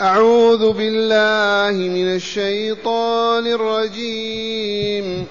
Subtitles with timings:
[0.00, 5.26] أعوذ بالله من الشيطان الرجيم.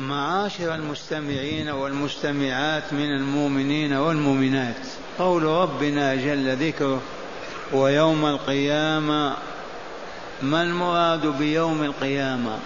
[0.00, 4.86] معاشر المستمعين والمستمعات من المؤمنين والمؤمنات.
[5.18, 7.00] قول ربنا جل ذكره
[7.72, 9.36] ويوم القيامة
[10.42, 12.58] ما المراد بيوم القيامة؟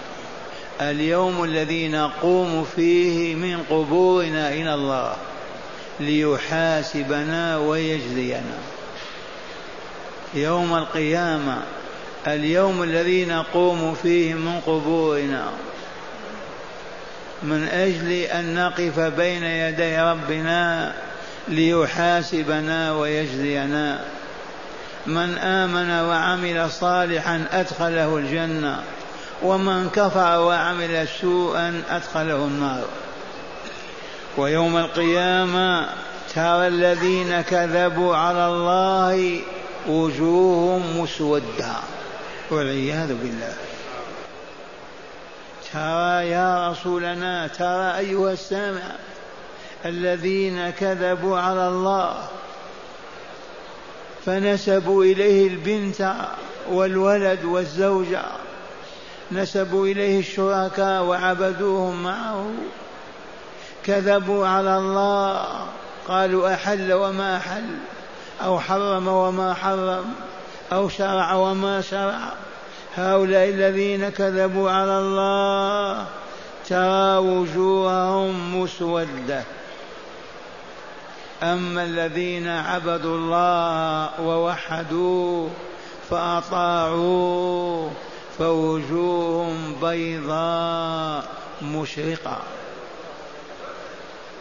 [0.81, 5.16] اليوم الذي نقوم فيه من قبورنا إلى الله
[6.01, 8.59] ليحاسبنا ويجزينا.
[10.34, 11.62] يوم القيامة
[12.27, 15.49] اليوم الذي نقوم فيه من قبورنا.
[17.43, 20.93] من أجل أن نقف بين يدي ربنا
[21.49, 24.00] ليحاسبنا ويجزينا.
[25.06, 28.81] من آمن وعمل صالحا أدخله الجنة
[29.43, 32.84] ومن كفر وعمل سوءا أدخله النار.
[34.37, 35.89] ويوم القيامة
[36.34, 39.41] ترى الذين كذبوا على الله
[39.89, 41.72] وجوههم مسودة
[42.51, 43.55] والعياذ بالله.
[45.75, 48.83] ترى يا رسولنا ترى أيها السامع
[49.85, 52.15] الذين كذبوا على الله
[54.27, 56.15] فنسبوا إليه البنت
[56.71, 58.23] والولد والزوجة
[59.33, 62.47] نسبوا إليه الشركاء وعبدوهم معه
[63.84, 65.47] كذبوا على الله
[66.09, 67.65] قالوا أحل وما أحل
[68.45, 70.15] أو حرم وما حرم
[70.73, 72.33] أو شرع وما شرع.
[72.97, 76.06] هؤلاء الذين كذبوا على الله
[76.69, 79.43] ترى وجوههم مسودة.
[81.43, 85.50] أما الذين عبدوا الله ووحدوه
[86.10, 87.91] فأطاعوه
[88.38, 91.25] فوجوههم بيضاء
[91.62, 92.38] مشرقة.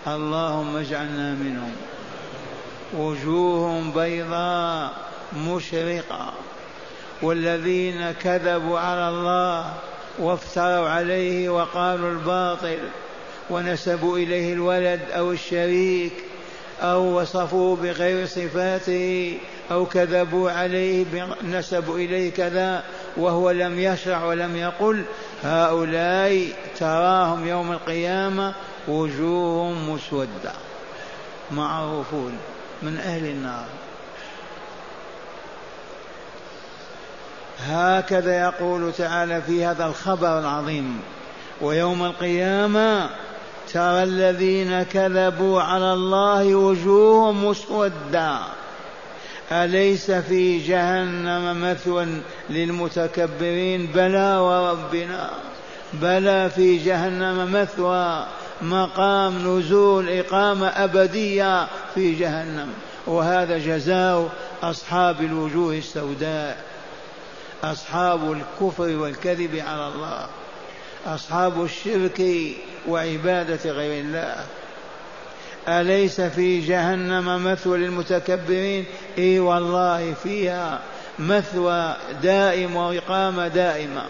[0.08, 1.76] اللهم اجعلنا منهم.
[2.98, 4.94] وجوههم بيضاء
[5.38, 6.34] مشرقة.
[7.24, 9.74] والذين كذبوا على الله
[10.20, 12.80] وافتروا عليه وقالوا الباطل
[13.50, 16.14] ونسبوا إليه الولد أو الشريك
[16.82, 19.38] أو وصفوه بغير صفاته
[19.72, 21.06] أو كذبوا عليه
[21.44, 22.84] نسبوا إليه كذا
[23.18, 25.04] وهو لم يشرع ولم يقل.
[25.44, 26.48] هؤلاء
[26.80, 28.54] تراهم يوم القيامة
[28.88, 30.52] وجوههم مسودة
[31.52, 32.38] معروفون
[32.82, 33.66] من أهل النار.
[37.68, 41.00] هكذا يقول تعالى في هذا الخبر العظيم
[41.62, 43.10] ويوم القيامة
[43.74, 48.38] ترى الذين كذبوا على الله وجوههم مسودا
[49.52, 52.06] أليس في جهنم مثوى
[52.50, 55.30] للمتكبرين؟ بلى وربنا
[55.94, 58.26] بلى في جهنم مثوى.
[58.62, 62.68] مقام نزول إقامة أبدية في جهنم.
[63.08, 64.30] وهذا جزاء
[64.64, 66.73] أصحاب الوجوه السوداء.
[67.64, 70.28] أصحاب الكفر والكذب على الله
[71.06, 72.22] أصحاب الشرك
[72.88, 74.36] وعبادة غير الله.
[75.68, 78.86] أليس في جهنم مثوى للمتكبرين؟
[79.18, 80.80] إي والله فيها
[81.20, 84.06] مثوى دائم وإقامة دائمة.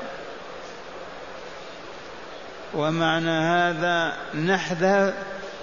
[2.73, 5.13] ومعنى هذا نحذر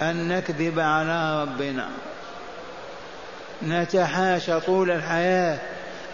[0.01, 1.87] أن نكذب على ربنا.
[3.63, 5.59] نتحاشى طول الحياة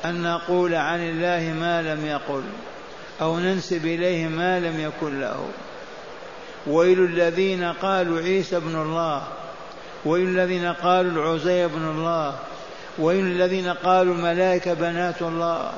[0.05, 2.44] أن نقول عن الله ما لم يقل
[3.21, 5.47] أو ننسب إليه ما لم يكن له.
[6.67, 9.23] ويل الذين قالوا عيسى ابن الله
[10.05, 12.35] ويل الذين قالوا العزير ابن الله
[12.99, 15.71] ويل الذين قالوا الملائكة بنات الله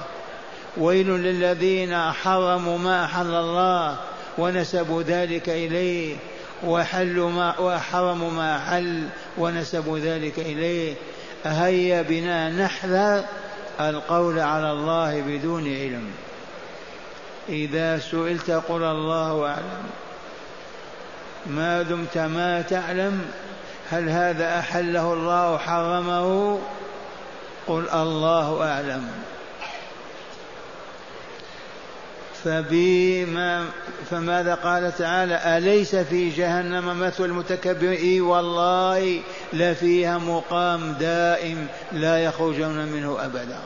[0.77, 3.97] ويل للذين حرموا ما أحل الله
[4.37, 6.15] ونسبوا ذلك إليه
[6.63, 9.03] وحلوا ما وحرموا ما حل
[9.37, 10.93] ونسبوا ذلك إليه.
[11.45, 13.23] هيا بنا نحذر
[13.79, 16.11] القول على الله بدون علم.
[17.49, 19.89] إذا سئلت قل الله أعلم.
[21.45, 23.25] ما دمت ما تعلم؟
[23.91, 26.59] هل هذا أحله الله حرمه؟
[27.67, 29.11] قل الله أعلم.
[32.43, 33.65] فبما
[34.11, 39.21] فماذا قال تعالى؟ أليس في جهنم مثل المتكبرين؟ إي والله
[39.53, 43.59] لفيها مقام دائم لا يخرجون منه أبدا.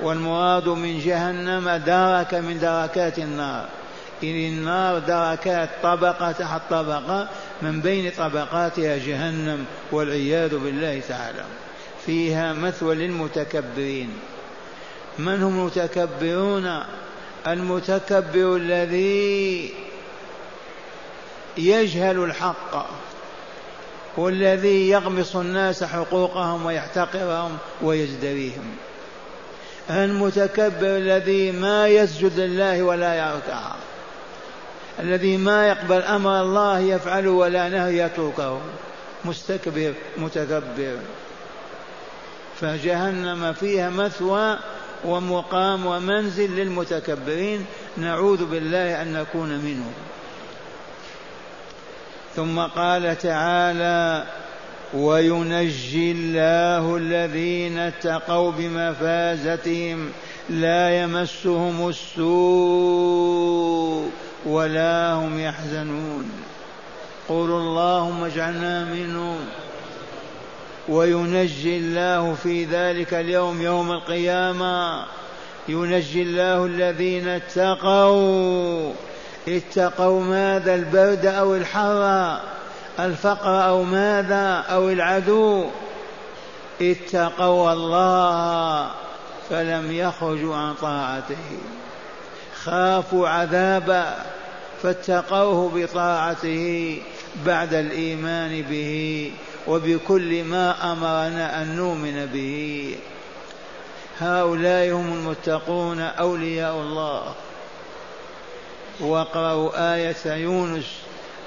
[0.00, 3.68] والمراد من جهنم دركة من دركات النار.
[4.22, 7.28] إن النار دركات طبقة تحت طبقة
[7.62, 11.44] من بين طبقاتها جهنم والعياذ بالله تعالى.
[12.06, 14.10] فيها مثوى للمتكبرين.
[15.18, 16.82] من هم المتكبرون؟
[17.52, 19.74] المتكبر الذي
[21.58, 22.86] يجهل الحق
[24.16, 28.76] والذي يغمص الناس حقوقهم ويحتقرهم ويزدريهم
[29.90, 33.60] المتكبر الذي ما يسجد لله ولا يركع.
[35.00, 38.60] الذي ما يقبل أمر الله يفعله ولا نهي يتركه.
[39.24, 40.96] مستكبر متكبر.
[42.60, 44.58] فجهنم فيها مثوى
[45.04, 47.66] ومقام ومنزل للمتكبرين
[47.96, 49.92] نعوذ بالله أن نكون منهم.
[52.36, 54.24] ثم قال تعالى
[54.94, 60.10] وينجي الله الذين اتقوا بمفازتهم
[60.50, 62.28] لا يمسهم السوء
[64.46, 66.30] ولا هم يحزنون.
[67.28, 69.38] قولوا اللهم اجعلنا منهم.
[70.88, 75.04] وينجي الله في ذلك اليوم يوم القيامة.
[75.68, 78.92] ينجي الله الذين اتقوا.
[79.48, 82.36] اتقوا ماذا البرد أو الحر
[83.00, 85.66] الفقر أو ماذا أو العدو.
[86.82, 88.90] اتقوا الله
[89.50, 91.58] فلم يخرجوا عن طاعته.
[92.64, 94.16] خافوا عذابا
[94.82, 96.98] فاتقوه بطاعته
[97.46, 99.32] بعد الإيمان به.
[99.68, 102.96] وبكل ما أمرنا أن نؤمن به.
[104.20, 107.34] هؤلاء هم المتقون أولياء الله.
[109.00, 110.86] واقرأوا آية يونس.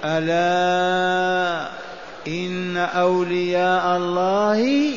[0.05, 1.69] ألا
[2.27, 4.93] إن أولياء الله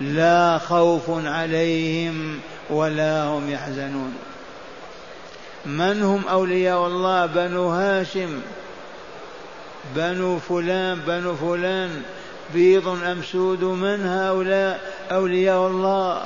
[0.00, 2.40] لا خوف عليهم
[2.70, 4.14] ولا هم يحزنون.
[5.66, 8.40] من هم أولياء الله؟ بنو هاشم.
[9.96, 12.02] بنو فلان بنو فلان.
[12.54, 14.80] بيض أم سود من هؤلاء
[15.12, 16.22] أولياء الله؟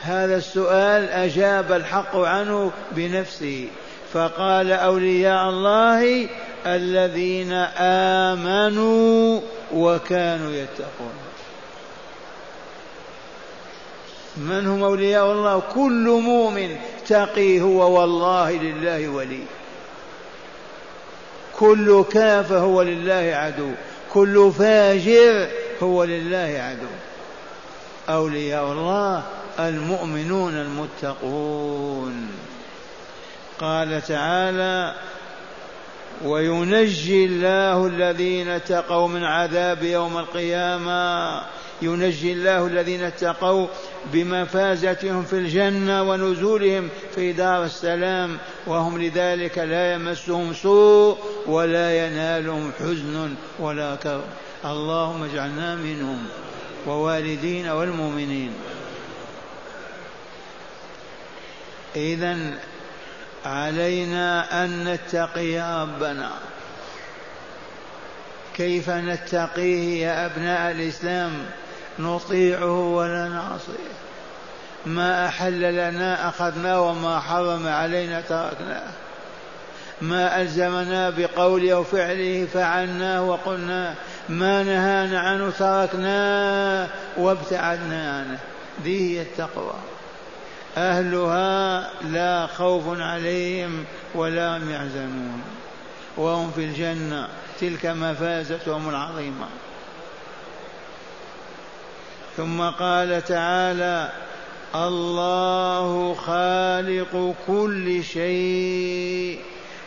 [0.00, 3.68] هذا السؤال أجاب الحق عنه بنفسه
[4.12, 6.28] فقال أولياء الله
[6.66, 7.52] الذين
[8.32, 9.40] آمنوا
[9.74, 11.12] وكانوا يتقون.
[14.36, 16.76] من هم أولياء الله؟ كل مؤمن
[17.08, 19.42] تقي هو والله لله ولي.
[21.58, 23.70] كل كافر هو لله عدو.
[24.12, 25.48] كل فاجر
[25.82, 26.88] هو لله عدو.
[28.08, 29.22] أولياء الله
[29.58, 32.28] المؤمنون المتقون.
[33.60, 34.94] قال تعالى
[36.24, 41.42] وينجي الله الذين اتقوا من عذاب يوم القيامة
[41.82, 43.66] ينجي الله الذين اتقوا
[44.12, 53.34] بمفازتهم في الجنة ونزولهم في دار السلام وهم لذلك لا يمسهم سوء ولا ينالهم حزن
[53.58, 54.24] ولا كرب.
[54.64, 56.26] اللهم اجعلنا منهم
[56.86, 58.52] ووالدين والمؤمنين.
[61.96, 62.38] اذا
[63.44, 66.30] علينا أن نتقي ربنا.
[68.56, 71.32] كيف نتقيه يا أبناء الإسلام؟
[72.02, 73.90] نطيعه ولا نعصيه.
[74.86, 78.90] ما أحل لنا أخذناه وما حرم علينا تركناه.
[80.02, 83.94] ما ألزمنا بقوله أو فعله فعلناه وقلنا
[84.28, 88.38] ما نهانا عنه تركناه وابتعدنا عنه.
[88.84, 89.74] ذي هي التقوى.
[90.76, 95.42] أهلها لا خوف عليهم ولا هم يحزنون.
[96.16, 97.28] وهم في الجنة.
[97.60, 99.46] تلك مفازتهم العظيمة.
[102.40, 104.12] ثم قال تعالى
[104.74, 109.40] الله خالق كل شيء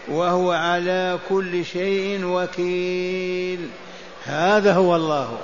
[0.08, 3.70] وهو على كل شيء وكيل.
[4.26, 5.38] هذا هو الله.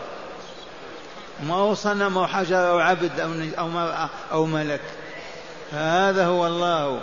[1.47, 3.19] ما هو صنم أو حجر أو عبد
[3.59, 4.81] أو مرأة أو ملك.
[5.71, 6.99] هذا هو الله.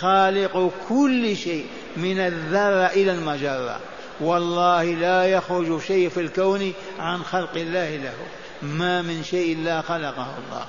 [0.00, 1.66] خالق كل شيء
[1.96, 3.80] من الذرة إلى المجرة.
[4.20, 8.14] والله لا يخرج شيء في الكون عن خلق الله له.
[8.62, 10.66] ما من شيء لا خلقه الله.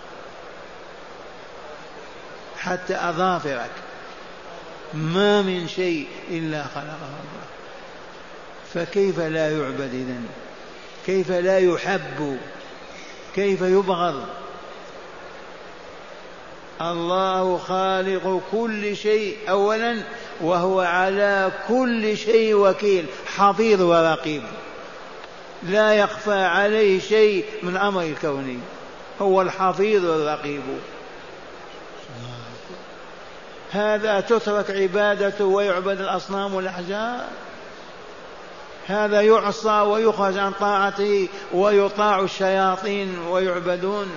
[2.58, 3.72] حتى أظافرك.
[4.94, 7.46] ما من شيء إلا خلقه الله.
[8.74, 10.26] فكيف لا يعبد إذن؟
[11.06, 12.38] كيف لا يحب؟
[13.36, 14.26] كيف يبغض؟
[16.82, 20.04] الله خالق كل شيء اولا
[20.42, 23.06] وهو على كل شيء وكيل
[23.36, 24.44] حفيظ ورقيب.
[25.64, 28.62] لا يخفى عليه شيء من أمر الكون
[29.22, 30.62] هو الحفيظ الرقيب
[33.72, 37.26] هذا تترك عبادته ويعبد الأصنام والأحجار.
[38.88, 44.08] هذا يعصى ويخرج عن طاعته ويطاع الشياطين ويعبدون.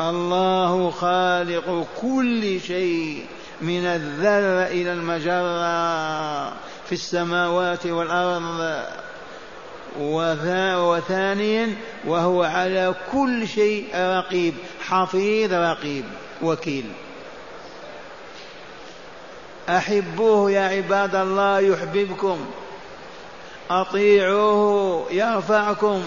[0.00, 3.26] الله خالق كل شيء
[3.60, 6.48] من الذرة إلى المجرة
[6.86, 8.82] في السماوات والأرض.
[9.98, 11.76] وثانيا
[12.06, 14.54] وهو على كل شيء رقيب
[14.88, 16.04] حفيظ رقيب
[16.42, 16.92] وكيل.
[19.68, 22.46] أحبوه يا عباد الله يحببكم.
[23.70, 26.02] أطيعوه يرفعكم.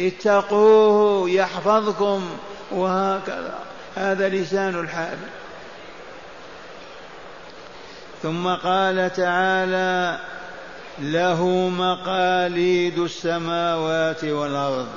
[0.00, 2.30] اتقوه يحفظكم.
[2.72, 3.58] وهكذا.
[3.96, 5.18] هذا لسان الحال.
[8.22, 10.18] ثم قال تعالى
[10.98, 14.88] له مقاليد السماوات والأرض.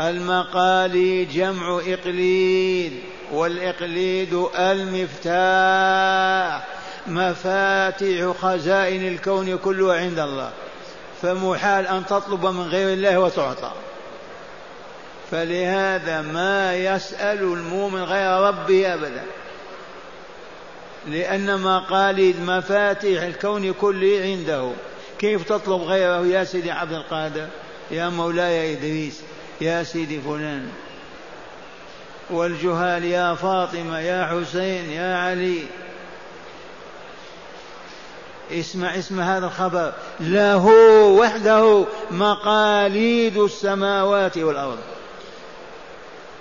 [0.00, 3.00] المقاليد جمع إقليد
[3.32, 5.30] والإقليد المفتاح
[7.06, 10.50] مفاتيح خزائن الكون كله عند الله.
[11.22, 13.72] فمحال أن تطلب من غير الله وتعطى.
[15.30, 19.22] فلهذا ما يسأل المؤمن غير ربه أبدا.
[21.08, 24.70] لأن مقاليد مفاتيح الكون كله عنده.
[25.18, 27.46] كيف تطلب غيره؟ يا سيدي عبد القادر
[27.90, 29.20] يا مولاي إدريس
[29.60, 30.68] يا سيدي فلان.
[32.30, 35.62] والجهال يا فاطمة يا حسين يا علي.
[38.52, 39.92] اسمع اسمع هذا الخبر.
[40.20, 40.66] له
[41.06, 44.78] وحده مقاليد السماوات والأرض.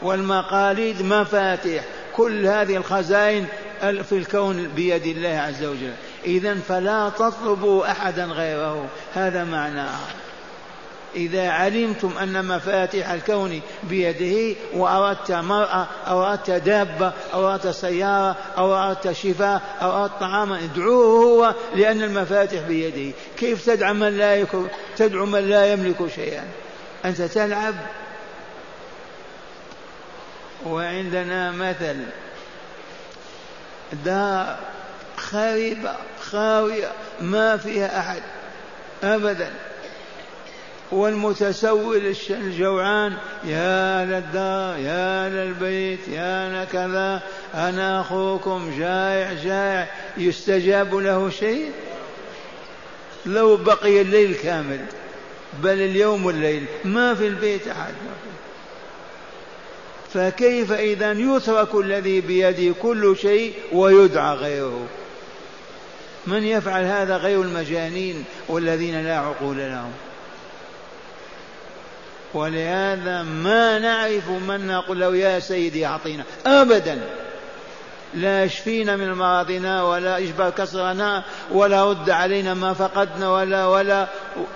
[0.02, 1.84] والمقاليد مفاتيح.
[2.16, 3.48] كل هذه الخزائن
[3.80, 5.94] في الكون بيد الله عز وجل.
[6.26, 8.86] إذا فلا تطلبوا أحدا غيره.
[9.14, 10.00] هذا معناه
[11.16, 18.76] إذا علمتم أن مفاتيح الكون بيده وأردت مرأة أو أردت دابة أو أردت سيارة أو
[18.76, 23.16] أردت شفاء أو أردت طعاما ادعوه هو لأن المفاتيح بيده.
[23.38, 24.46] كيف تدعو من لا
[24.98, 26.44] تدعو من لا يملك شيئا؟
[27.06, 27.76] أنت تلعب.
[30.66, 31.96] وعندنا مثل.
[34.06, 34.58] دار
[35.18, 36.92] خريبة خاوية
[37.22, 38.22] ما فيها أحد
[39.04, 39.52] أبدا.
[40.92, 43.14] والمتسول الجوعان
[43.46, 47.22] يا للدار يا للبيت يا لكذا
[47.54, 49.88] أنا أخوكم جائع جائع.
[50.18, 51.72] يستجاب له شيء؟
[53.26, 54.86] لو بقي الليل كامل
[55.64, 57.94] بل اليوم والليل ما في البيت أحد.
[60.14, 64.88] فكيف إذا يترك الذي بيده كل شيء ويدعى غيره؟
[66.28, 69.92] من يفعل هذا غير المجانين والذين لا عقول لهم؟
[72.34, 76.24] ولهذا ما نعرف من نقول له يا سيدي أعطينا.
[76.46, 77.02] أبدا.
[78.14, 84.08] لا يشفينا من مرضنا ولا يجبر كسرنا ولا رد علينا ما فقدنا ولا ولا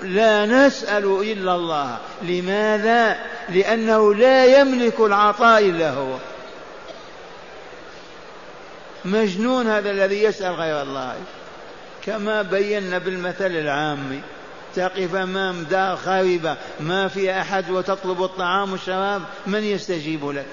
[0.01, 1.97] لا نسأل إلا الله.
[2.21, 3.17] لماذا؟
[3.49, 6.17] لأنه لا يملك العطاء إلا هو.
[9.05, 11.15] مجنون هذا الذي يسأل غير الله.
[12.05, 14.21] كما بينا بالمثل العام.
[14.75, 20.45] تقف أمام دار خاربه ما في أحد وتطلب الطعام والشراب من يستجيب لك؟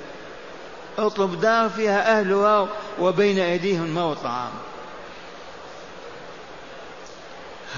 [0.99, 2.69] اطلب دار فيها أهلها
[3.01, 4.51] وبين أيديهم ما الطعام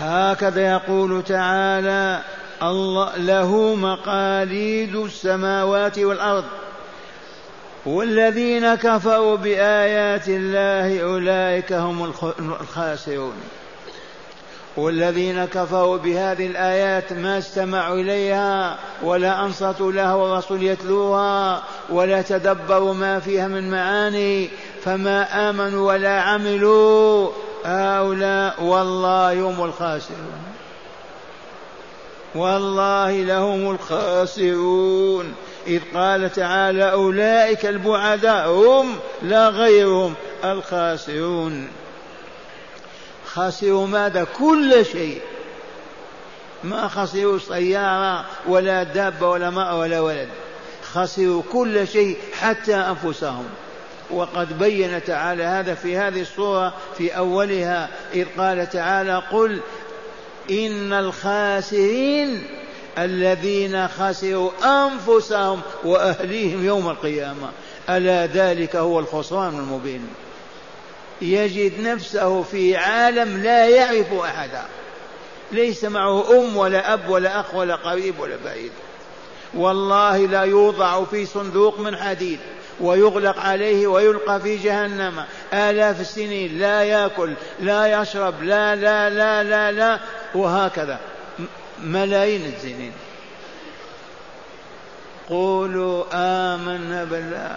[0.01, 2.21] هكذا يقول تعالى
[2.63, 6.45] الله له مقاليد السماوات والأرض.
[7.87, 12.13] والذين كفروا بآيات الله أولئك هم
[12.61, 13.35] الخاسرون.
[14.77, 23.21] والذين كفروا بهذه الآيات ما استمعوا إليها ولا أنصتوا لها والرسول يتلوها ولا تدبروا ما
[23.21, 24.49] فيها من معاني.
[24.85, 27.31] فما آمنوا ولا عملوا
[27.65, 30.52] هؤلاء والله هم الخاسرون.
[32.35, 35.35] والله لهم الخاسرون
[35.67, 41.69] إذ قال تعالى أولئك البعداء هم لا غيرهم الخاسرون
[43.27, 45.21] خسروا ماذا؟ كل شيء.
[46.65, 50.29] ما خسروا سيارة ولا دابة ولا ماء ولا ولد.
[50.93, 53.45] خسروا كل شيء حتى أنفسهم.
[54.11, 57.89] وقد بين تعالى هذا في هذه الصورة في أولها.
[58.15, 59.61] إذ قال تعالى قل
[60.51, 62.43] إن الخاسرين
[62.99, 67.51] الذين خسروا أنفسهم وأهليهم يوم القيامة.
[67.91, 70.07] ألا ذلك هو الخسران المبين.
[71.23, 74.63] يجد نفسه في عالم لا يعرف أحدا.
[75.53, 78.73] ليس معه أم ولا أب ولا أخ ولا قريب ولا بعيد.
[79.55, 82.39] والله لا يوضع في صندوق من حديد
[82.81, 85.25] ويغلق عليه ويلقى في جهنم.
[85.53, 89.99] آلاف السنين لا يأكل لا يشرب لا لا لا لا لا
[90.35, 90.99] وهكذا.
[91.83, 92.93] ملايين السنين
[95.29, 97.57] قولوا آمنا بالله.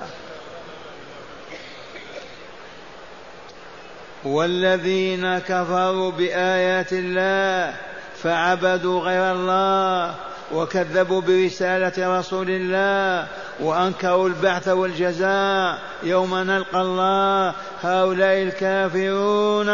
[4.26, 7.76] والذين كفروا بآيات الله
[8.24, 10.16] فعبدوا غير الله
[10.54, 13.28] وكذبوا برسالة رسول الله
[13.60, 17.54] وأنكروا البعث والجزاء يوم نلقى الله.
[17.84, 19.70] هؤلاء الكافرون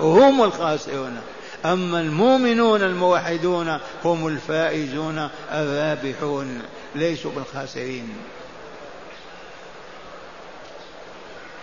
[0.00, 1.20] هم الخاسرون.
[1.64, 6.62] أما المؤمنون الموحدون هم الفائزون الرابحون.
[6.94, 8.08] ليسوا بالخاسرين.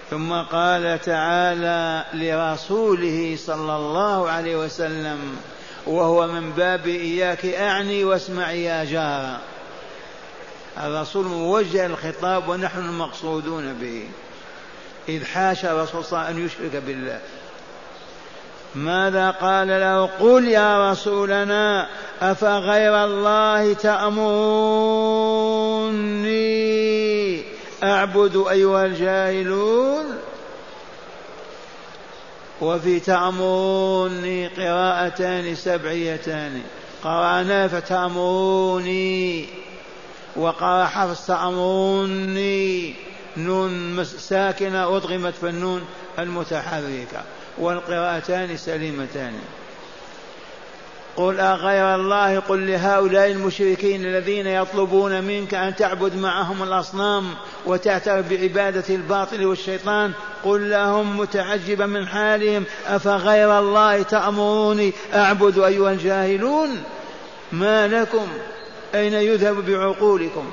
[0.09, 5.37] ثم قال تعالى لرسوله صلى الله عليه وسلم
[5.87, 9.37] وهو من باب إياك أعني واسمع يا جار
[10.83, 14.07] الرسول موجه الخطاب ونحن المقصودون به.
[15.09, 17.19] إذ حاشا صلى الله أن يشرك بالله.
[18.75, 21.87] ماذا قال له؟ قل يا رسولنا
[22.21, 24.85] أفغير الله تأمروني؟
[27.83, 30.14] أعبد أيها الجاهلون؟
[32.65, 36.61] وفي تأمروني قراءتان سبعيتان.
[37.03, 39.45] قرأنا فتأمروني.
[40.35, 42.93] وقرأ حفص تأمروني.
[43.37, 45.85] نون ساكنة أدغمت في النون
[46.19, 47.23] المتحركة.
[47.57, 49.39] والقراءتان سليمتان.
[51.17, 57.23] قل أغير الله قل لهؤلاء المشركين الذين يطلبون منك أن تعبد معهم الأصنام
[57.65, 60.11] وتعترف بعبادة الباطل والشيطان.
[60.43, 66.83] قل لهم متعجبا من حالهم أفغير الله تأمروني أعبد أيها الجاهلون؟
[67.51, 68.27] ما لكم؟
[68.95, 70.51] أين يذهب بعقولكم؟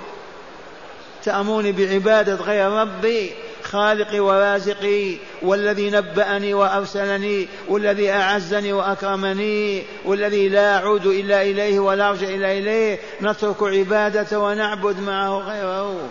[1.25, 3.33] تأمروني بعبادة غير ربي؟
[3.73, 12.29] خالقي ورازقي والذي نبأني وأرسلني والذي أعزني وأكرمني والذي لا أعود إلا إليه ولا أرجع
[12.29, 12.99] إلا إليه.
[13.23, 16.09] نترك عبادته ونعبد معه غيره.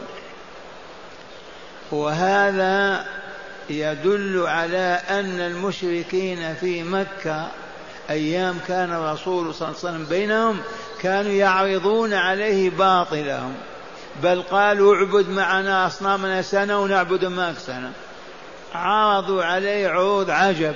[1.92, 3.06] وهذا
[3.70, 7.48] يدل على أن المشركين في مكة
[8.10, 10.60] أيام كان الرسول صلى الله عليه وسلم بينهم
[11.02, 13.54] كانوا يعرضون عليه باطلهم
[14.24, 17.92] بل قالوا اعبد معنا أصنامنا سنة ونعبد معك سنة
[18.74, 20.76] عرضوا عليه عروض عجب.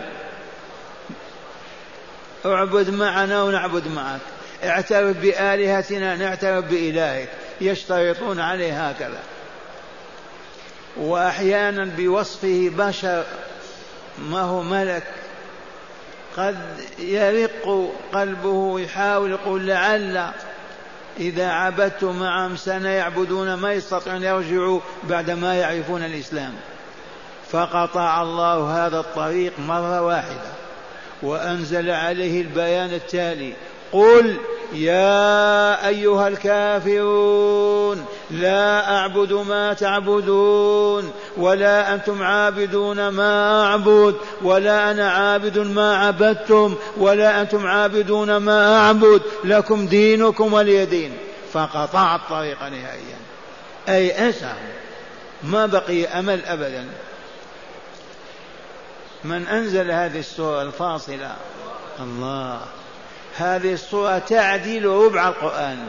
[2.45, 4.19] اعبد معنا ونعبد معك.
[4.63, 7.29] اعترف بآلهتنا نعترف بإلهك.
[7.61, 9.19] يشترطون عليه هكذا.
[10.97, 13.23] وأحيانا بوصفه بشر
[14.19, 15.03] ما هو ملك.
[16.37, 20.31] قد يرق قلبه يحاول يقول لعل
[21.19, 26.53] إذا عبدت معهم سنة يعبدون ما يستطيعون يرجعوا بعد ما يعرفون الإسلام.
[27.51, 30.51] فقطع الله هذا الطريق مرة واحدة
[31.21, 33.53] وأنزل عليه البيان التالي.
[33.91, 34.37] قل
[34.73, 45.57] يا أيها الكافرون لا أعبد ما تعبدون ولا أنتم عابدون ما أعبد ولا أنا عابد
[45.57, 49.21] ما عبدتم ولا أنتم عابدون ما أعبد.
[49.43, 51.17] لكم دينكم ولي دين.
[51.53, 53.17] فقطع الطريق نهائيا.
[53.89, 54.53] أي أسى
[55.43, 56.85] ما بقي أمل أبدا.
[59.23, 61.35] من أنزل هذه السورة الفاصلة
[61.99, 62.61] الله
[63.37, 65.87] هذه الصورة تعديل ربع القرآن.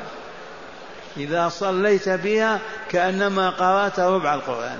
[1.16, 4.78] إذا صليت بها كأنما قرأت ربع القرآن.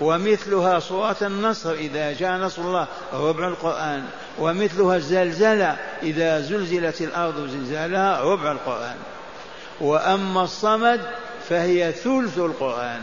[0.00, 4.04] ومثلها صورة النصر إذا جاء نصر الله ربع القرآن.
[4.38, 8.96] ومثلها الزلزلة إذا زلزلت الأرض زلزالها ربع القرآن.
[9.80, 11.00] وأما الصمد
[11.48, 13.00] فهي ثلث القرآن.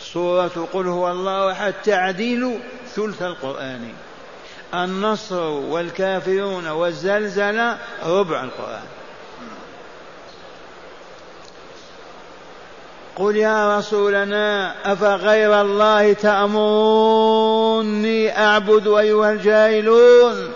[0.00, 2.60] سورة قل هو الله أحد تعديل
[2.94, 3.92] ثلث القرآن.
[4.74, 8.82] النصر والكافرون والزلزلة ربع القرآن.
[13.16, 17.58] قل يا رسولنا أفغير الله تأمروني
[18.38, 20.52] أعبد أيها الجاهلون؟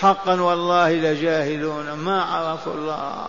[0.00, 1.92] حقا والله لجاهلون.
[1.92, 3.28] ما عرفوا الله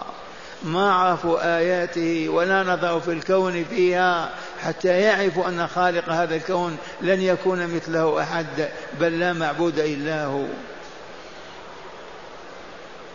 [0.63, 4.29] ما عرفوا آياته ولا نظروا في الكون فيها.
[4.63, 10.45] حتى يعرفوا أن خالق هذا الكون لن يكون مثله أحد بل لا معبود إلا هو.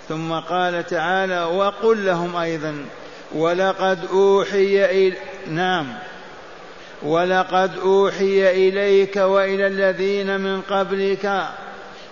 [0.09, 2.85] ثم قال تعالى وقل لهم أيضا
[3.35, 5.17] ولقد أوحي إلى
[5.51, 5.87] نعم.
[7.03, 11.47] ولقد أوحي إليك وإلى الذين من قبلك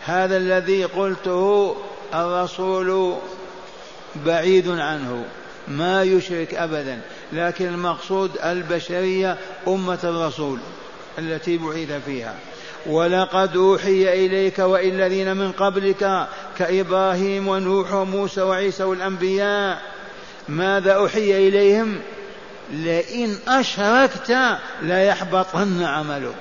[0.05, 1.77] هذا الذي قلته
[2.14, 3.16] الرسول
[4.27, 5.25] بعيد عنه
[5.69, 7.01] ما يشرك أبدا
[7.33, 9.37] لكن المقصود البشرية
[9.69, 10.59] أمة الرسول
[11.19, 12.35] التي بعث فيها.
[12.87, 19.83] ولقد أوحي إليك وإلى الذين من قبلك كإبراهيم ونوح وموسى وعيسى والأنبياء
[20.49, 21.99] ماذا أوحي إليهم؟
[22.72, 24.37] لئن أشركت
[24.83, 26.35] ليحبطن عملك.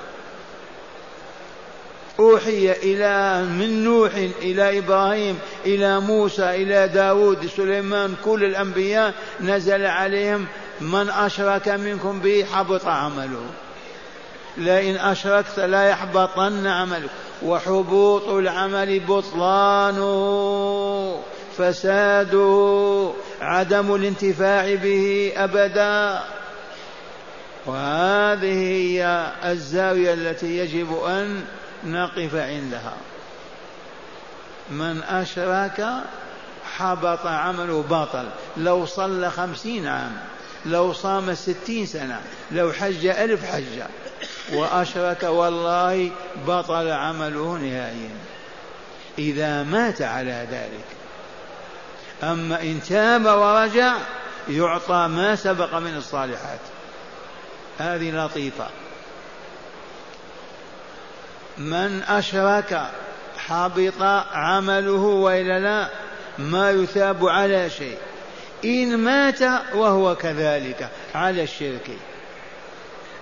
[2.19, 4.11] أوحي إلى من نوح
[4.41, 10.45] إلى إبراهيم إلى موسى إلى داود سليمان كل الأنبياء نزل عليهم
[10.81, 13.45] من أشرك منكم به حبط عمله.
[14.57, 17.09] لئن أشركت لا يحبطن عملك.
[17.45, 20.09] وحبوط العمل بطلانه.
[21.59, 26.19] فساده عدم الانتفاع به أبدا.
[27.65, 31.45] وهذه هي الزاوية التي يجب أن
[31.83, 32.93] نقف عندها.
[34.71, 35.87] من أشرك
[36.77, 38.29] حبط عمله باطل.
[38.57, 40.17] لو صلى خمسين عام
[40.65, 43.87] لو صام ستين سنة لو حج ألف حجة
[44.53, 46.11] وأشرك والله
[46.47, 48.15] بطل عمله نهائيا.
[49.19, 50.98] إذا مات على ذلك
[52.23, 53.95] أما إن تاب ورجع
[54.49, 56.59] يعطى ما سبق من الصالحات.
[57.79, 58.67] هذه لطيفة.
[61.57, 62.81] من أشرك
[63.37, 64.01] حبط
[64.31, 65.89] عمله وإلا لا
[66.37, 67.97] ما يثاب على شيء.
[68.65, 69.41] إن مات
[69.73, 71.89] وهو كذلك على الشرك.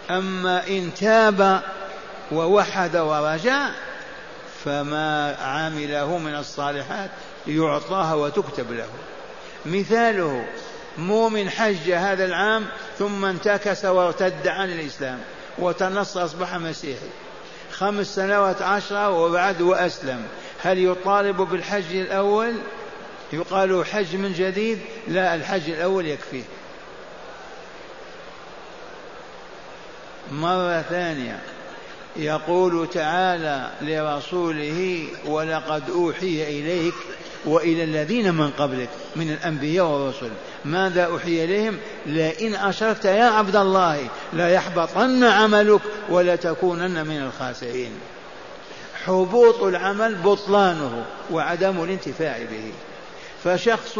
[0.09, 1.61] أما إن تاب
[2.31, 3.69] ووحد ورجع
[4.65, 7.09] فما عمله من الصالحات.
[7.47, 8.87] يعطاها وتكتب له.
[9.65, 10.45] مثاله
[10.97, 12.65] مؤمن حج هذا العام
[12.97, 15.19] ثم انتكس وارتد عن الإسلام
[15.57, 17.09] وتنص أصبح مسيحي.
[17.71, 20.27] خمس سنوات عشرة وبعد وأسلم.
[20.63, 22.53] هل يطالب بالحج الأول؟
[23.33, 26.43] يقال حج من جديد لا الحج الأول يكفيه.
[30.31, 31.39] مرة ثانية.
[32.15, 36.93] يقول تعالى لرسوله ولقد أوحي إليك
[37.47, 40.31] وإلى الذين من قبلك من الأنبياء والرسل.
[40.65, 47.91] ماذا أوحي إليهم؟ لئن أشركت يا عبد الله لا يحبطن عملك ولا تكونن من الخاسرين.
[49.05, 52.71] حبوط العمل بطلانه وعدم الانتفاع به.
[53.43, 53.99] فشخص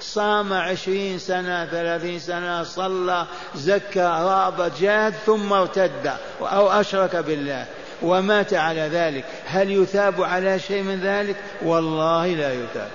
[0.00, 7.66] صام عشرين سنة ثلاثين سنة صلى زكى رابط جاهد ثم ارتد أو أشرك بالله.
[8.02, 9.24] ومات على ذلك.
[9.46, 12.90] هل يثاب على شيء من ذلك؟ والله لا يثاب.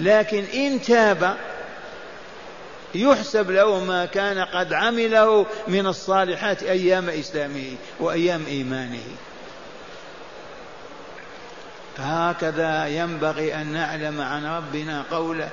[0.00, 1.36] لكن إن تاب
[2.94, 7.64] يحسب له ما كان قد عمله من الصالحات أيام إسلامه
[8.00, 9.04] وأيام إيمانه.
[11.98, 15.48] هكذا ينبغي أن نعلم عن ربنا قوله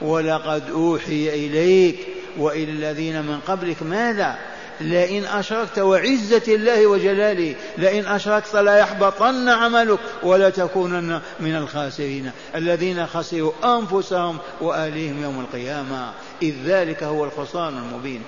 [0.00, 1.98] ولقد أوحي إليك
[2.38, 3.82] وإلى الذين من قبلك.
[3.82, 4.38] ماذا؟
[4.80, 12.30] لئن أشركت وعزة الله وجلاله لئن أشركت لا يحبطن عملك ولا تكونن من الخاسرين.
[12.54, 16.12] الذين خسروا أنفسهم وآليهم يوم القيامة.
[16.42, 18.22] إذ ذلك هو الخسران المبين.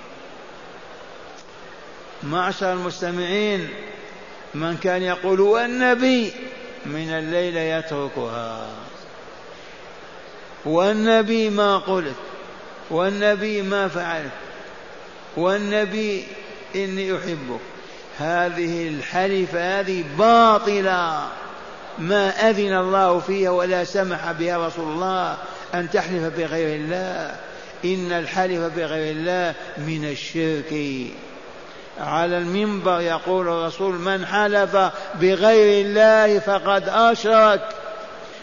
[2.22, 3.68] معشر المستمعين
[4.54, 6.32] من كان يقول والنبي
[6.86, 8.66] من الليل يتركها.
[10.64, 12.16] والنبي ما قلت
[12.90, 14.47] والنبي ما فعلت.
[15.36, 16.24] والنبي
[16.74, 17.60] إني أحبك.
[18.18, 21.26] هذه الحلفة هذه باطلة.
[21.98, 25.36] ما أذن الله فيها ولا سمح بها رسول الله
[25.74, 27.36] أن تحلف بغير الله.
[27.84, 30.74] إن الحلف بغير الله من الشرك.
[32.00, 34.76] على المنبر يقول الرسول من حلف
[35.14, 37.68] بغير الله فقد أشرك.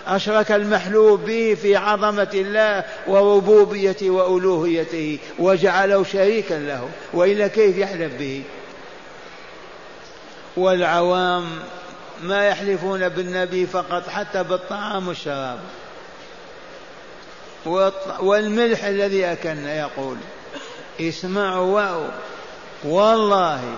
[0.07, 8.43] أشرك المحلوب به في عظمة الله وربوبيته وألوهيته وجعله شريكا له وإلا كيف يحلف به؟
[10.57, 11.45] والعوام
[12.23, 15.59] ما يحلفون بالنبي فقط حتى بالطعام والشراب.
[18.19, 20.17] والملح الذي أكلنا يقول
[21.01, 22.05] اسمعوا واو
[22.83, 23.75] والله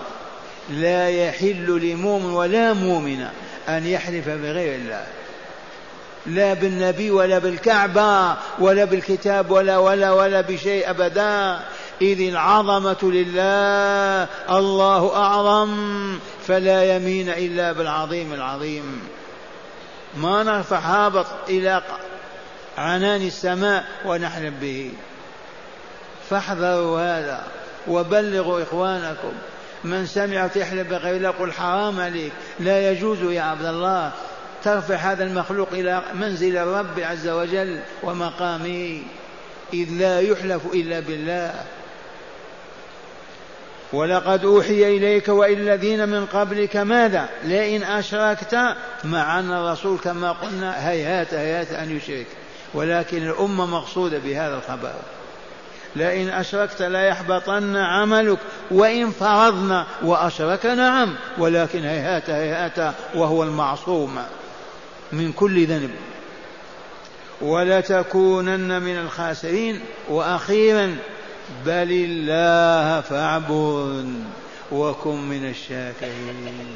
[0.70, 3.32] لا يحل لمؤمن ولا مؤمنة
[3.68, 5.06] أن يحلف بغير الله.
[6.28, 11.60] لا بالنبي ولا بالكعبة ولا بالكتاب ولا ولا ولا بشيء أبدا.
[12.02, 19.00] إذ العظمة لله الله أعظم فلا يمين إلا بالعظيم العظيم.
[20.16, 21.82] ما نرفع هابط إلى
[22.78, 24.92] عنان السماء ونحلم به.
[26.30, 27.42] فاحذروا هذا
[27.88, 29.32] وبلغوا إخوانكم.
[29.84, 34.12] من سمع تحلم بغير قل حرام عليك لا يجوز يا عبد الله
[34.68, 39.02] ترفع هذا المخلوق إلى منزل الرب عز وجل ومقامه
[39.72, 41.54] إذ لا يحلف إلا بالله.
[43.92, 50.90] ولقد أوحي إليك وإلى الذين من قبلك ماذا؟ لئن أشركت مع أن الرسول كما قلنا
[50.90, 52.26] هيهات هيهات أن يشرك.
[52.74, 54.94] ولكن الأمة مقصودة بهذا الخبر.
[55.96, 58.38] لئن أشركت لا يحبطن عملك
[58.70, 64.18] وإن فرضنا وأشرك نعم ولكن هيهات هيهات وهو المعصوم.
[65.12, 65.90] من كل ذنب.
[67.40, 70.96] ولتكونن من الخاسرين وأخيرا
[71.66, 74.14] بل الله فاعبد
[74.72, 76.66] وكن من الشاكرين.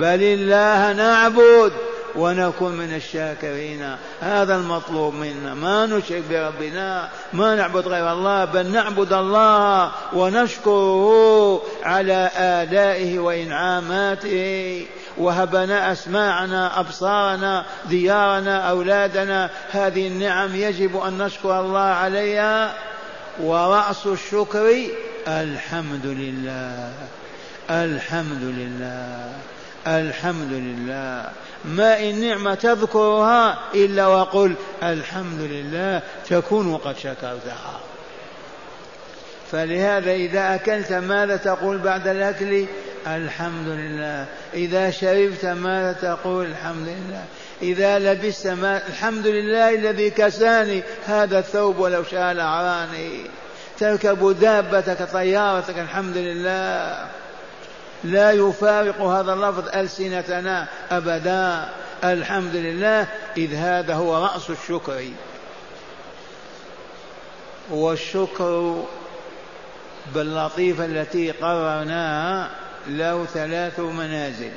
[0.00, 1.72] بل الله نعبد
[2.16, 3.96] ونكن من الشاكرين.
[4.20, 5.54] هذا المطلوب منا.
[5.54, 14.86] ما نشرك بربنا ما نعبد غير الله بل نعبد الله ونشكره على آلائه وإنعاماته.
[15.20, 19.50] وهبنا أسماعنا أبصارنا ديارنا أولادنا.
[19.70, 22.74] هذه النعم يجب أن نشكر الله عليها.
[23.42, 24.76] ورأس الشكر
[25.28, 26.92] الحمد لله.
[27.70, 29.32] الحمد لله.
[29.86, 31.30] الحمد لله.
[31.64, 37.80] ما إن نعمة تذكرها إلا وقل الحمد لله تكون قد شكرتها.
[39.52, 42.66] فلهذا إذا أكلت ماذا تقول بعد الأكل؟
[43.06, 47.24] الحمد لله إذا شربت ماذا تقول الحمد لله
[47.62, 50.82] إذا لبست ما الحمد لله الذي كساني.
[51.06, 53.26] هذا الثوب ولو شاء لعراني
[53.78, 57.06] تركب دابتك طيارتك الحمد لله
[58.04, 61.68] لا يفارق هذا اللفظ ألسنتنا أبدا.
[62.04, 65.02] الحمد لله إذ هذا هو رأس الشكر.
[67.70, 68.84] والشكر
[70.14, 72.50] باللطيفة التي قررناها
[72.88, 74.50] له ثلاث منازل.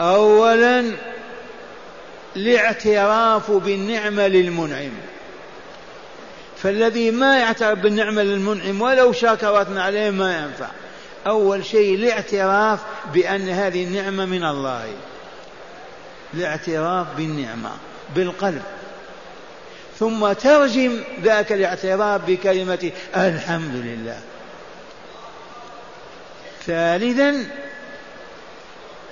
[0.00, 0.92] أولا
[2.36, 4.92] الاعتراف بالنعمة للمنعم.
[6.62, 10.68] فالذي ما يعترف بالنعمة للمنعم ولو شكرتنا عليه ما ينفع.
[11.26, 12.80] أول شيء الاعتراف
[13.14, 14.84] بأن هذه النعمة من الله.
[16.34, 17.70] الاعتراف بالنعمة
[18.16, 18.62] بالقلب.
[19.98, 24.18] ثم ترجم ذاك الاعتراف بكلمة الحمد لله.
[26.66, 27.44] ثالثا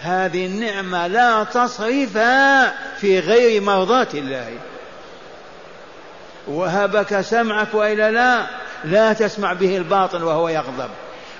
[0.01, 4.49] هذه النعمة لا تصرفها في غير مرضاة الله.
[6.49, 8.47] وهبك سمعك وإلا لا
[8.85, 10.91] لا تسمع به الباطل وهو يغضب.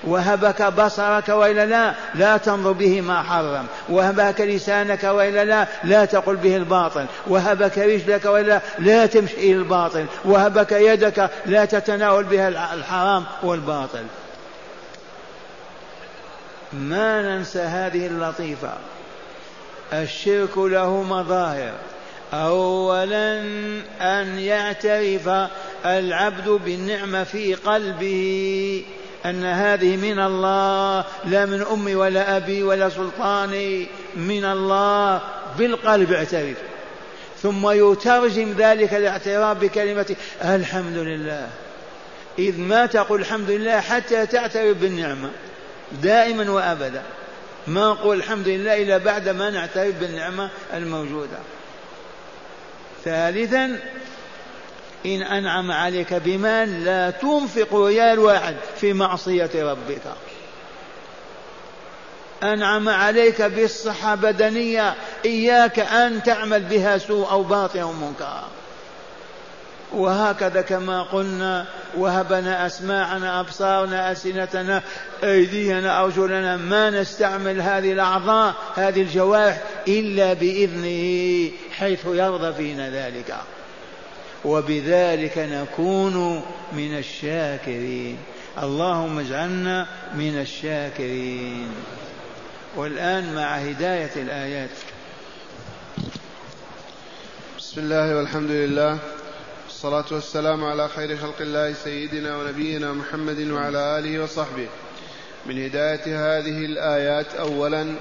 [0.03, 3.65] وهبك بصرك والا لا لا تنظر به ما حرم.
[3.89, 7.05] وهبك لسانك والا لا لا تقل به الباطل.
[7.27, 10.05] وهبك رجلك والا لا تمشي إلى الباطل.
[10.25, 14.03] وهبك يدك لا تتناول بها الحرام والباطل.
[16.73, 18.73] ما ننسى هذه اللطيفة.
[19.93, 21.73] الشرك له مظاهر.
[22.33, 23.39] اولا
[24.01, 25.49] أن يعترف
[25.85, 28.85] العبد بالنعمة في قلبه
[29.25, 35.21] أن هذه من الله لا من أمي ولا أبي ولا سلطاني من الله.
[35.57, 36.57] بالقلب اعترف.
[37.41, 41.47] ثم يترجم ذلك الاعتراف بكلمة الحمد لله.
[42.39, 45.29] إذ ما تقول الحمد لله حتى تعترف بالنعمة.
[46.01, 47.03] دائما وأبدا.
[47.67, 51.37] ما نقول الحمد لله إلا بعد ما نعترف بالنعمة الموجودة.
[53.05, 53.79] ثالثا
[55.05, 60.01] إن أنعم عليك بمال لا تنفق ريال واحد في معصية ربك.
[62.43, 64.95] أنعم عليك بالصحة بدنية.
[65.25, 68.43] إياك أن تعمل بها سوء أو باطل أو منكر.
[69.93, 71.65] وهكذا كما قلنا
[71.97, 74.81] وهبنا أسماعنا أبصارنا ألسنتنا
[75.23, 83.35] أيدينا أرجلنا ما نستعمل هذه الأعضاء هذه الجوارح إلا بإذنه حيث يرضى فينا ذلك.
[84.45, 86.41] وبذلك نكون
[86.73, 88.17] من الشاكرين.
[88.63, 91.69] اللهم اجعلنا من الشاكرين.
[92.75, 94.69] والآن مع هداية الآيات.
[97.57, 98.99] بسم الله والحمد لله.
[99.83, 104.67] والصلاة والسلام على خير خلق الله سيدنا ونبينا محمد وعلى آله وصحبه.
[105.45, 107.95] من هداية هذه الآيات أولا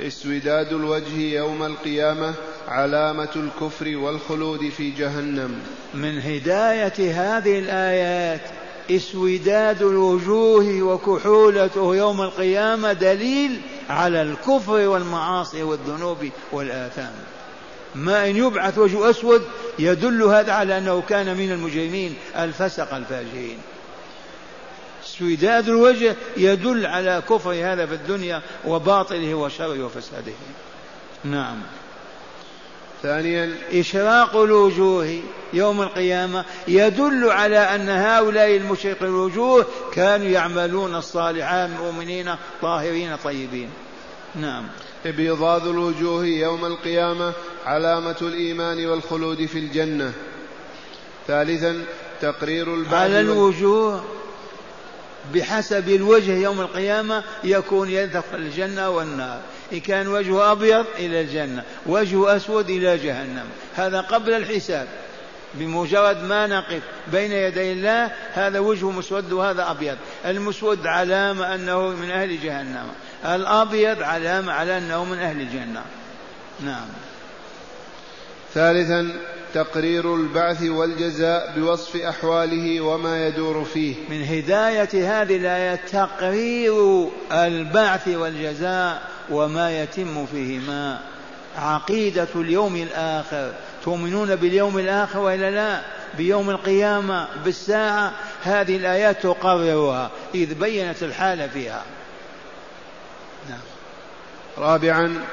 [0.00, 2.34] اسوداد الوجه يوم القيامة
[2.68, 5.62] علامة الكفر والخلود في جهنم.
[5.94, 8.50] من هداية هذه الآيات
[8.90, 17.14] اسوداد الوجوه وكحولته يوم القيامة دليل على الكفر والمعاصي والذنوب والآثام.
[17.94, 19.42] ما إن يبعث وجه أسود
[19.78, 23.58] يدل هذا على أنه كان من المجرمين الفسق الفاجرين.
[25.04, 30.32] سوداد الوجه يدل على كفر هذا في الدنيا وباطله وشره وفساده.
[31.24, 31.56] نعم.
[33.02, 35.20] ثانيا إشراق الوجوه
[35.52, 43.70] يوم القيامة يدل على أن هؤلاء المشرق الوجوه كانوا يعملون الصالحات مؤمنين طاهرين طيبين.
[44.34, 44.64] نعم.
[45.06, 47.32] ابيضاض الوجوه يوم القيامة
[47.66, 50.12] علامة الإيمان والخلود في الجنة.
[51.26, 51.84] ثالثا
[52.20, 54.04] تقرير البعث على الوجوه
[55.34, 59.40] بحسب الوجه يوم القيامة يكون يدخل الجنة والنار.
[59.72, 63.44] إن كان وجهه أبيض إلى الجنة وجهه أسود إلى جهنم.
[63.74, 64.88] هذا قبل الحساب.
[65.54, 69.96] بمجرد ما نقف بين يدي الله هذا وجهه مسود وهذا أبيض.
[70.26, 72.88] المسود علامة أنه من أهل جهنم.
[73.24, 75.82] الأبيض علامة على أنه من أهل الجنة.
[76.64, 76.88] نعم.
[78.54, 79.08] ثالثا
[79.54, 83.94] تقرير البعث والجزاء بوصف أحواله وما يدور فيه.
[84.10, 91.00] من هداية هذه الآية تقرير البعث والجزاء وما يتم فيهما.
[91.58, 93.52] عقيدة اليوم الآخر.
[93.84, 95.80] تؤمنون باليوم الآخر وإلا لا؟
[96.18, 100.10] بيوم القيامة بالساعة؟ هذه الآيات تقررها.
[100.34, 101.82] إذ بينت الحال فيها.
[104.58, 105.24] رابعا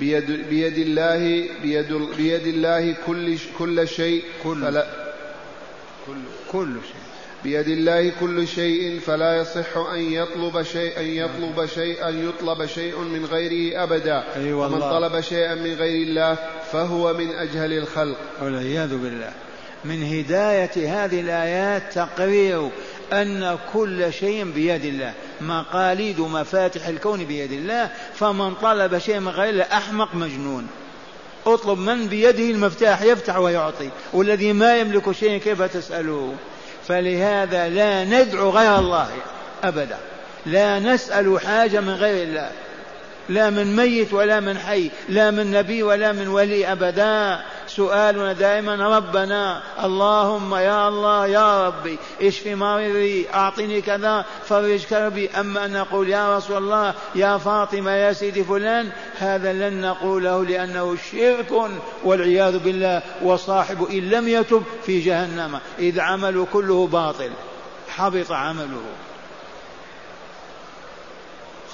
[0.00, 4.60] بيد, بيد الله بيد, بيد الله كل كل شيء كل.
[4.60, 4.86] فلا
[6.06, 6.14] كل.
[6.52, 7.08] كل شيء.
[7.44, 12.98] بيد الله كل شيء فلا يصح أن يطلب شيء أن يطلب شيء أن يطلب شيء
[12.98, 14.24] من غيره أبدا.
[14.36, 16.36] أي ومن طلب شيئا من غير الله
[16.72, 18.18] فهو من أجهل الخلق.
[18.42, 19.32] والعياذ بالله.
[19.84, 22.70] من هداية هذه الآيات تقرير
[23.12, 25.12] أن كل شيء بيد الله.
[25.40, 30.68] مقاليد مفاتح الكون بيد الله فمن طلب شيء من غير الله أحمق مجنون.
[31.46, 36.34] اطلب من بيده المفتاح يفتح ويعطي والذي ما يملك شيء كيف تسأله؟
[36.88, 39.08] فلهذا لا ندعو غير الله
[39.64, 39.98] أبدا.
[40.46, 42.50] لا نسأل حاجة من غير الله.
[43.28, 47.40] لا من ميت ولا من حي لا من نبي ولا من ولي أبدا.
[47.68, 55.30] سؤالنا دائما ربنا اللهم يا الله يا ربي اشف مريضي أعطني كذا فرج كربي.
[55.30, 60.96] أما أن نقول يا رسول الله يا فاطمة يا سيدي فلان هذا لن نقوله لأنه
[61.12, 61.70] شرك
[62.04, 65.58] والعياذ بالله وصاحب إن لم يتب في جهنم.
[65.78, 67.30] إذ عمله كله باطل.
[67.88, 68.82] حبط عمله.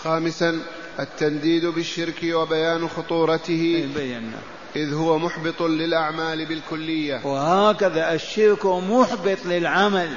[0.05, 0.61] خامسا
[1.01, 3.89] التنديد بالشرك وبيان خطورته.
[3.97, 4.54] بينا.
[4.77, 7.27] إذ هو محبط للأعمال بالكلية.
[7.27, 10.09] وهكذا الشرك محبط للعمل.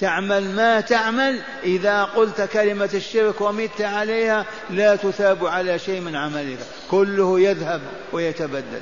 [0.00, 6.58] تعمل ما تعمل إذا قلت كلمة الشرك ومت عليها لا تثاب على شيء من عملك.
[6.90, 7.80] كله يذهب
[8.12, 8.80] ويتبدل.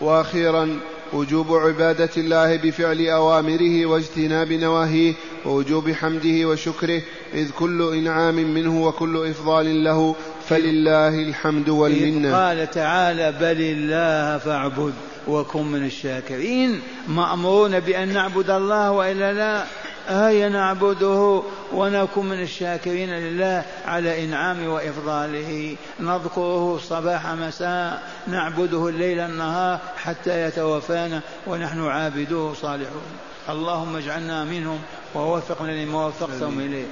[0.00, 0.80] وأخيرا
[1.12, 5.14] وجوب عبادة الله بفعل أوامره واجتناب نواهيه
[5.46, 7.02] ووجوب حمده وشكره
[7.34, 10.14] إذ كل إنعام منه وكل إفضال له
[10.48, 12.36] فلله الحمد والمنة.
[12.36, 14.94] قال تعالى بل الله فاعبد
[15.28, 16.82] وكن من الشاكرين.
[17.08, 19.64] مأمورون بأن نعبد الله وإلا لا
[20.08, 21.42] هيا نعبده
[21.72, 25.76] ونكون من الشاكرين لله على إنعامه وإفضاله.
[26.00, 33.02] نذكره صباح مساء نعبده الليل النهار حتى يتوفانا ونحن عابدوه صالحون.
[33.48, 34.78] اللهم اجعلنا منهم
[35.14, 36.86] ووفقنا لما وفقتهم إليه.